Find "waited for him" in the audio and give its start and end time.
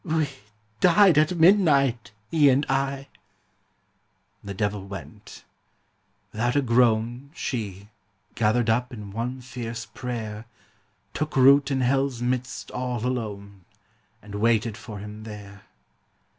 14.33-15.21